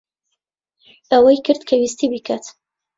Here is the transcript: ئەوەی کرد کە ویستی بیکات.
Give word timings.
ئەوەی 1.11 1.39
کرد 1.45 1.61
کە 1.67 1.75
ویستی 1.79 2.07
بیکات. 2.13 2.43